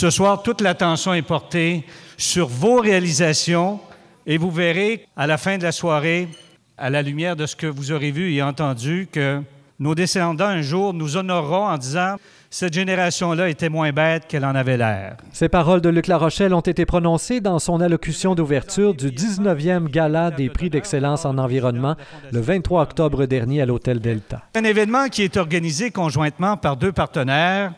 [0.00, 1.84] Ce soir, toute l'attention est portée
[2.16, 3.80] sur vos réalisations
[4.28, 6.28] et vous verrez à la fin de la soirée,
[6.76, 9.42] à la lumière de ce que vous aurez vu et entendu, que
[9.80, 12.14] nos descendants un jour nous honoreront en disant
[12.48, 15.16] cette génération-là était moins bête qu'elle en avait l'air.
[15.32, 20.30] Ces paroles de Luc Larochelle ont été prononcées dans son allocution d'ouverture du 19e Gala
[20.30, 21.96] des prix d'excellence en environnement
[22.30, 24.42] le 23 octobre dernier à l'Hôtel Delta.
[24.54, 27.72] Un événement qui est organisé conjointement par deux partenaires,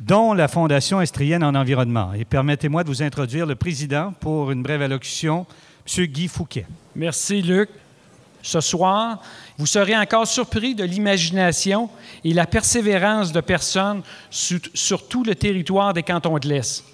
[0.00, 2.12] dont la Fondation estrienne en environnement.
[2.12, 5.46] Et permettez-moi de vous introduire le président pour une brève allocution,
[5.86, 6.06] M.
[6.06, 6.66] Guy Fouquet.
[6.94, 7.68] Merci, Luc.
[8.42, 9.22] Ce soir,
[9.56, 11.88] vous serez encore surpris de l'imagination
[12.24, 16.84] et la persévérance de personnes sur, tout le territoire des cantons de l'Est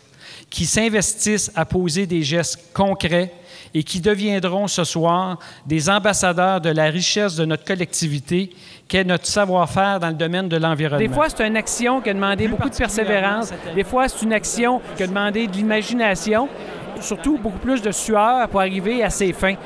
[0.50, 3.32] qui s'investissent à poser des gestes concrets
[3.74, 8.50] et qui deviendront ce soir des ambassadeurs de la richesse de notre collectivité
[8.86, 11.06] qu'est notre savoir-faire dans le domaine de l'environnement.
[11.06, 13.52] Des fois, c'est une action qui a demandé beaucoup de persévérance.
[13.74, 16.48] Des fois, c'est une action qui a demandé de l'imagination,
[17.00, 19.56] surtout beaucoup plus de sueur pour arriver à ses fins.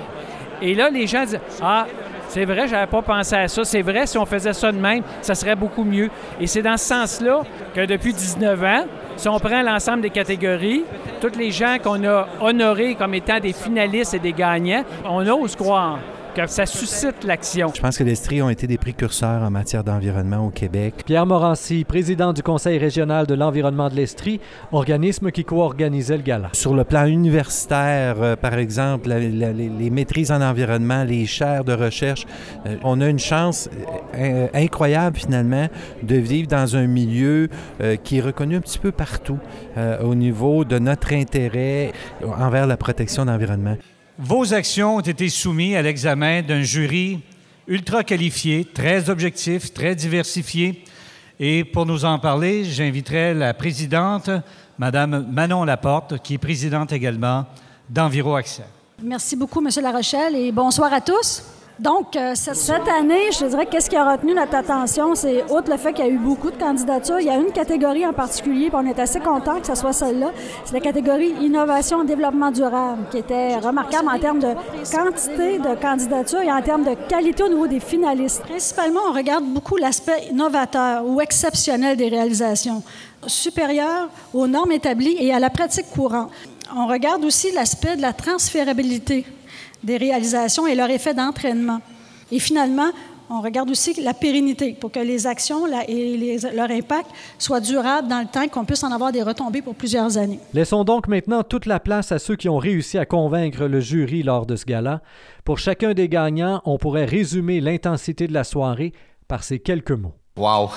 [0.61, 1.87] Et là, les gens disent Ah,
[2.33, 3.63] c'est vrai, j'avais pas pensé à ça.
[3.63, 6.09] C'est vrai, si on faisait ça de même, ça serait beaucoup mieux.
[6.41, 7.43] Et c'est dans ce sens-là
[7.75, 8.85] que depuis 19 ans,
[9.19, 10.85] si on prend l'ensemble des catégories,
[11.21, 15.55] tous les gens qu'on a honorés comme étant des finalistes et des gagnants, on ose
[15.57, 15.99] croire
[16.35, 17.73] que ça suscite l'action.
[17.75, 21.03] Je pense que les Stries ont été des précurseurs en matière d'environnement au Québec.
[21.05, 24.41] Pierre Morancy, président du Conseil régional de l'environnement de l'Estrie,
[24.73, 26.51] organisme qui co-organisait le gala.
[26.53, 31.27] Sur le plan universitaire, euh, par exemple, la, la, les, les, maîtrises en environnement, les
[31.27, 32.27] chaires de recherche,
[32.67, 33.69] euh, on a une chance
[34.15, 35.69] euh, incroyable finalement
[36.03, 37.49] de vivre dans un milieu
[37.81, 39.39] euh, qui est reconnu un petit peu partout
[39.77, 43.77] euh, au niveau de notre intérêt envers la protection de l'environnement.
[44.19, 47.21] Vos actions ont été soumises à l'examen d'un jury
[47.67, 50.85] ultra qualifié, très objectif, très diversifié.
[51.41, 54.29] Et pour nous en parler, j'inviterai la présidente,
[54.79, 57.47] Madame Manon Laporte, qui est présidente également
[57.89, 58.65] d'Enviro Accès.
[59.03, 59.71] Merci beaucoup, M.
[59.83, 61.43] Larochelle, et bonsoir à tous.
[61.79, 65.79] Donc, euh, cette année, je dirais qu'est-ce qui a retenu notre attention, c'est outre le
[65.79, 68.69] fait qu'il y a eu beaucoup de candidatures, il y a une catégorie en particulier,
[68.69, 70.33] puis on est assez content que ce soit celle-là,
[70.65, 74.55] c'est la catégorie innovation et développement durable, qui était remarquable en termes de
[74.95, 78.43] quantité de candidatures et en termes de qualité au niveau des finalistes.
[78.43, 82.83] Principalement, on regarde beaucoup l'aspect novateur ou exceptionnel des réalisations,
[83.27, 86.31] supérieur aux normes établies et à la pratique courante.
[86.77, 89.25] On regarde aussi l'aspect de la transférabilité
[89.83, 91.81] des réalisations et leur effet d'entraînement.
[92.31, 92.91] Et finalement,
[93.31, 98.09] on regarde aussi la pérennité pour que les actions et les, leur impact soient durables
[98.09, 100.39] dans le temps, qu'on puisse en avoir des retombées pour plusieurs années.
[100.53, 104.23] Laissons donc maintenant toute la place à ceux qui ont réussi à convaincre le jury
[104.23, 105.01] lors de ce gala.
[105.45, 108.93] Pour chacun des gagnants, on pourrait résumer l'intensité de la soirée
[109.29, 110.15] par ces quelques mots.
[110.37, 110.71] Wow!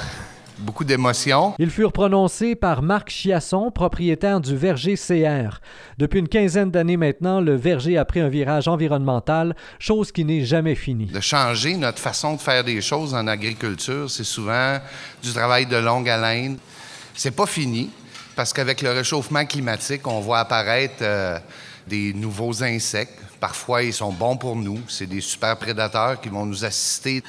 [0.60, 1.54] Beaucoup d'émotions.
[1.60, 5.60] Ils furent prononcés par Marc Chiasson, propriétaire du verger CR.
[5.98, 10.46] Depuis une quinzaine d'années maintenant, le verger a pris un virage environnemental, chose qui n'est
[10.46, 11.08] jamais finie.
[11.08, 14.80] De changer notre façon de faire des choses en agriculture, c'est souvent
[15.22, 16.58] du travail de longue haleine.
[17.14, 17.90] C'est pas fini,
[18.36, 21.40] parce qu'avec le réchauffement climatique, on voit apparaître euh,
[21.88, 23.20] des nouveaux insectes.
[23.40, 24.80] Parfois, ils sont bons pour nous.
[24.88, 27.24] C'est des super prédateurs qui vont nous assister.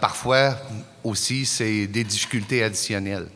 [0.00, 0.56] Parfois,
[1.02, 3.28] aussi, c'est des difficultés additionnelles.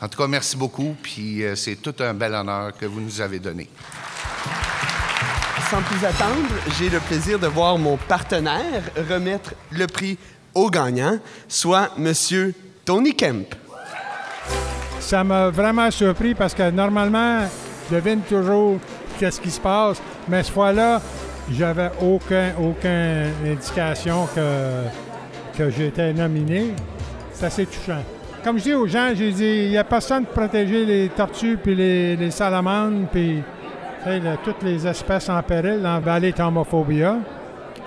[0.00, 3.20] En tout cas, merci beaucoup, puis euh, c'est tout un bel honneur que vous nous
[3.20, 3.68] avez donné.
[5.70, 6.48] Sans plus attendre,
[6.78, 10.16] j'ai le plaisir de voir mon partenaire remettre le prix
[10.54, 11.18] au gagnant,
[11.48, 12.52] soit M.
[12.84, 13.54] Tony Kemp.
[15.00, 17.46] Ça m'a vraiment surpris parce que normalement,
[17.90, 18.78] je devine toujours
[19.18, 19.98] qu'est-ce qui se passe,
[20.28, 21.02] mais cette fois-là,
[21.50, 24.84] j'avais aucun, aucune indication que
[25.58, 26.72] que été nominé,
[27.32, 28.02] c'est assez touchant.
[28.44, 31.58] Comme je dis aux gens, j'ai dit, il n'y a personne pour protéger les tortues
[31.60, 33.42] puis les, salamandres puis
[34.44, 37.16] toutes les espèces en péril dans la vallée Tomophobia,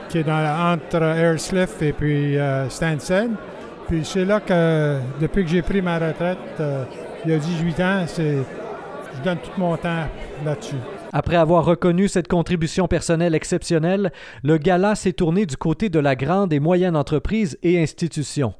[0.09, 2.67] qui est entre Airsliff et puis euh.
[3.87, 6.83] Puis c'est là que, depuis que j'ai pris ma retraite, euh,
[7.25, 10.07] il y a 18 ans, je donne tout mon temps
[10.45, 10.75] là-dessus.
[11.11, 14.11] Après avoir reconnu cette contribution personnelle exceptionnelle,
[14.43, 18.53] le gala s'est tourné du côté de la grande et moyenne entreprise et institution.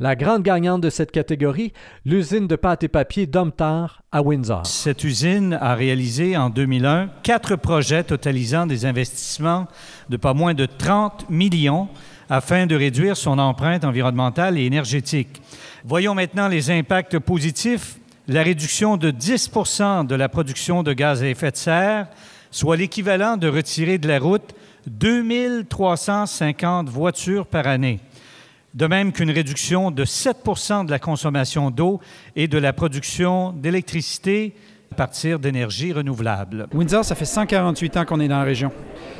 [0.00, 1.72] La grande gagnante de cette catégorie,
[2.04, 4.66] l'usine de pâte et papier Domtar à Windsor.
[4.66, 9.68] Cette usine a réalisé en 2001 quatre projets totalisant des investissements
[10.08, 11.88] de pas moins de 30 millions
[12.28, 15.40] afin de réduire son empreinte environnementale et énergétique.
[15.84, 21.28] Voyons maintenant les impacts positifs la réduction de 10% de la production de gaz à
[21.28, 22.06] effet de serre,
[22.50, 24.54] soit l'équivalent de retirer de la route
[24.86, 28.00] 2350 voitures par année.
[28.72, 32.00] De même qu'une réduction de 7% de la consommation d'eau
[32.34, 34.54] et de la production d'électricité
[34.90, 36.66] à partir d'énergie renouvelable.
[36.72, 38.72] Windsor, ça fait 148 ans qu'on est dans la région.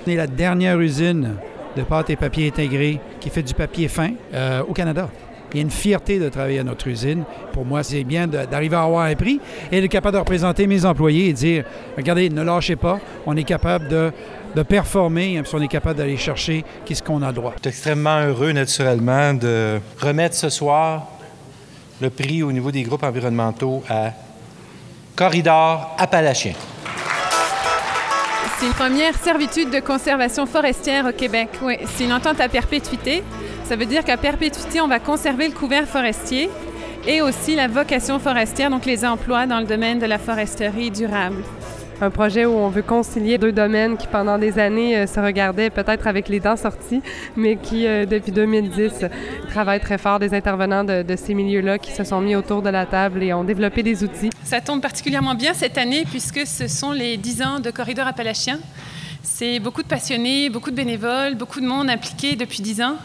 [0.07, 1.37] On est la dernière usine
[1.77, 5.09] de pâte et papier intégré qui fait du papier fin euh, au Canada.
[5.55, 7.23] Il y a une fierté de travailler à notre usine.
[7.53, 9.41] Pour moi, c'est bien d'arriver à avoir un prix
[9.71, 11.65] et d'être capable de représenter mes employés et dire,
[11.97, 14.11] regardez, ne lâchez pas, on est capable de,
[14.57, 17.53] de performer, puis on est capable d'aller chercher qu'est-ce qu'on a droit.
[17.59, 21.07] Je suis extrêmement heureux, naturellement, de remettre ce soir
[22.01, 24.11] le prix au niveau des groupes environnementaux à
[25.15, 26.55] Corridor Appalachien.
[28.59, 31.51] C'est une première servitude de conservation forestière au Québec.
[31.63, 33.23] Oui, c'est une entente à perpétuité.
[33.65, 36.51] Ça veut dire qu'à perpétuité, on va conserver le couvert forestier
[37.09, 41.43] et aussi la vocation forestière, donc les emplois dans le domaine de la foresterie durable.
[42.03, 45.71] Un projet où on veut concilier deux domaines qui, pendant des années, euh, se regardaient
[45.71, 47.01] peut-être avec les dents sorties,
[47.37, 49.07] mais qui, euh, depuis 2010,
[49.49, 52.69] travaillent très fort, des intervenants de, de ces milieux-là qui se sont mis autour de
[52.69, 54.31] la table et ont développé des outils.
[54.43, 58.59] Ça tombe particulièrement bien cette année puisque ce sont les 10 ans de Corridor Appalachien.
[59.23, 62.97] C'est beaucoup de passionnés, beaucoup de bénévoles, beaucoup de monde impliqué depuis 10 ans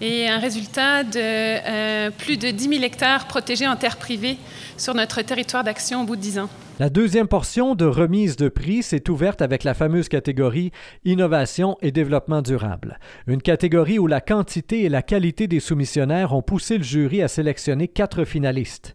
[0.00, 4.38] et un résultat de euh, plus de 10 000 hectares protégés en terre privée
[4.76, 6.48] sur notre territoire d'action au bout de 10 ans.
[6.78, 10.70] La deuxième portion de remise de prix s'est ouverte avec la fameuse catégorie
[11.04, 16.42] Innovation et développement durable, une catégorie où la quantité et la qualité des soumissionnaires ont
[16.42, 18.94] poussé le jury à sélectionner quatre finalistes.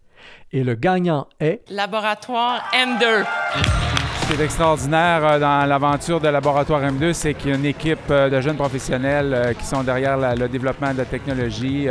[0.53, 4.02] Et le gagnant est Laboratoire M2.
[4.23, 7.65] Ce qui est extraordinaire euh, dans l'aventure de Laboratoire M2, c'est qu'il y a une
[7.65, 11.87] équipe euh, de jeunes professionnels euh, qui sont derrière le développement de la technologie.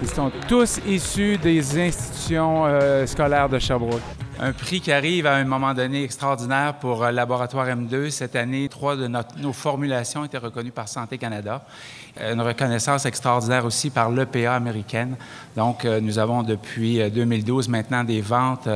[0.00, 2.64] Ils sont tous issus des institutions
[3.06, 4.25] scolaires de Sherbrooke.
[4.38, 8.10] Un prix qui arrive à un moment donné extraordinaire pour Laboratoire M2.
[8.10, 11.64] Cette année, trois de nos formulations été reconnues par Santé Canada.
[12.20, 15.16] Une reconnaissance extraordinaire aussi par l'EPA américaine.
[15.56, 18.68] Donc, nous avons depuis 2012 maintenant des ventes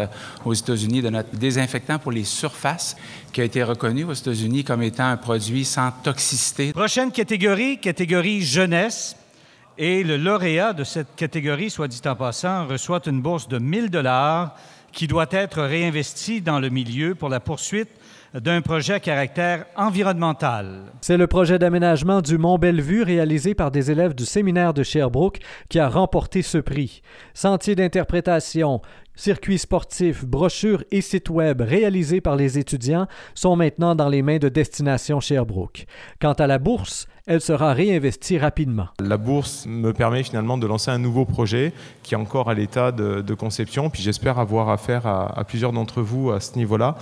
[0.47, 2.97] aux États-Unis de notre désinfectant pour les surfaces
[3.31, 6.73] qui a été reconnu aux États-Unis comme étant un produit sans toxicité.
[6.73, 9.15] Prochaine catégorie, catégorie jeunesse.
[9.77, 13.89] Et le lauréat de cette catégorie, soit dit en passant, reçoit une bourse de 1000
[13.89, 14.55] dollars
[14.93, 17.91] qui doit être réinvestie dans le milieu pour la poursuite
[18.35, 20.83] d'un projet à caractère environnemental.
[21.01, 25.41] C'est le projet d'aménagement du Mont Bellevue réalisé par des élèves du séminaire de Sherbrooke
[25.69, 27.03] qui a remporté ce prix.
[27.35, 28.81] Sentier d'interprétation,
[29.17, 34.39] circuits sportifs, brochures et sites web réalisés par les étudiants sont maintenant dans les mains
[34.39, 35.87] de Destination Sherbrooke.
[36.21, 38.89] Quant à la bourse, elle sera réinvestie rapidement.
[38.99, 41.73] La bourse me permet finalement de lancer un nouveau projet
[42.03, 45.73] qui est encore à l'état de, de, conception, puis j'espère avoir affaire à, à plusieurs
[45.73, 46.97] d'entre vous à ce niveau-là,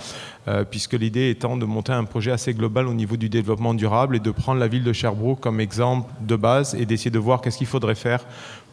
[0.47, 4.15] euh, puisque l'idée étant de monter un projet assez global au niveau du développement durable
[4.15, 7.41] et de prendre la ville de Sherbrooke comme exemple de base et d'essayer de voir
[7.41, 8.25] qu'est-ce qu'il faudrait faire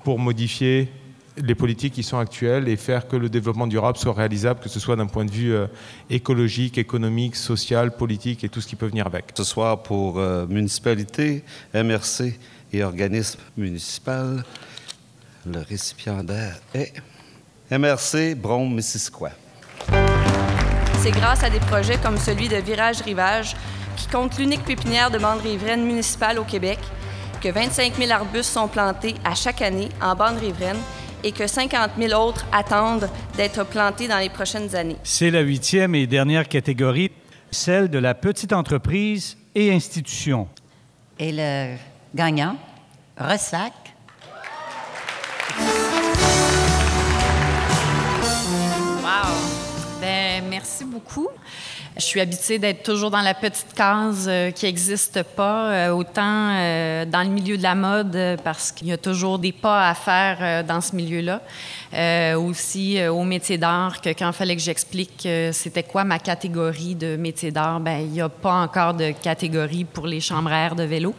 [0.04, 0.88] pour modifier
[1.36, 4.80] les politiques qui sont actuelles et faire que le développement durable soit réalisable, que ce
[4.80, 5.66] soit d'un point de vue euh,
[6.08, 9.26] écologique, économique, social, politique et tout ce qui peut venir avec.
[9.34, 11.44] Ce soir, pour euh, municipalité,
[11.74, 12.38] MRC
[12.72, 14.44] et organisme municipal,
[15.44, 16.94] le récipiendaire est
[17.70, 19.30] MRC Brom-Missisquoi.
[21.06, 23.54] C'est grâce à des projets comme celui de Virage Rivage,
[23.96, 26.80] qui compte l'unique pépinière de bande riveraine municipale au Québec,
[27.40, 30.78] que 25 000 arbustes sont plantés à chaque année en bande riveraine
[31.22, 34.96] et que 50 000 autres attendent d'être plantés dans les prochaines années.
[35.04, 37.12] C'est la huitième et dernière catégorie,
[37.52, 40.48] celle de la petite entreprise et institution.
[41.20, 41.76] Et le
[42.16, 42.56] gagnant,
[43.16, 43.85] Ressac.
[50.66, 51.28] Merci beaucoup.
[51.96, 56.50] Je suis habituée d'être toujours dans la petite case euh, qui n'existe pas, euh, autant
[56.50, 59.94] euh, dans le milieu de la mode, parce qu'il y a toujours des pas à
[59.94, 61.40] faire dans ce milieu-là.
[62.36, 67.16] Aussi au métier d'art, que quand il fallait que j'explique c'était quoi ma catégorie de
[67.16, 71.14] métier d'art, ben il n'y a pas encore de catégorie pour les chambraires de vélo.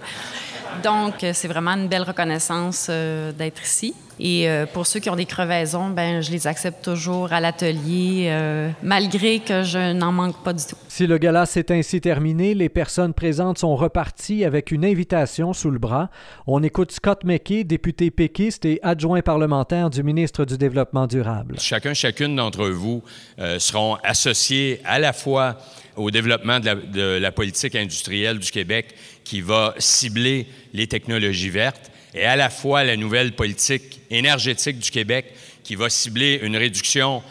[0.83, 3.95] Donc, c'est vraiment une belle reconnaissance d'être ici.
[4.19, 8.27] Et euh, pour ceux qui ont des crevaisons, ben, je les accepte toujours à l'atelier,
[8.29, 10.75] euh, malgré que je n'en manque pas du tout.
[10.87, 15.69] Si le gala s'est ainsi terminé, les personnes présentes sont reparties avec une invitation sous
[15.69, 16.09] le bras.
[16.47, 21.55] On écoute Scott McKay, député péquiste et adjoint parlementaire du ministre du Développement durable.
[21.59, 23.03] Chacun, chacune d'entre vous
[23.39, 25.57] euh, seront associés à la fois
[25.95, 31.49] au développement de la, de la politique industrielle du Québec qui va cibler les technologies
[31.49, 35.33] vertes et à la fois la nouvelle politique énergétique du Québec
[35.63, 37.21] qui va cibler une réduction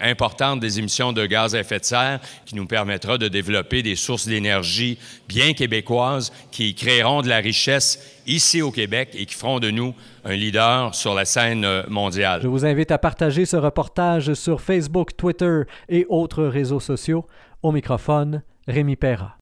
[0.00, 3.96] importante des émissions de gaz à effet de serre qui nous permettra de développer des
[3.96, 4.98] sources d'énergie
[5.28, 9.94] bien québécoises qui créeront de la richesse ici au Québec et qui feront de nous
[10.24, 12.40] un leader sur la scène mondiale.
[12.42, 17.26] Je vous invite à partager ce reportage sur Facebook, Twitter et autres réseaux sociaux.
[17.62, 19.34] Au microphone, Rémi Perra.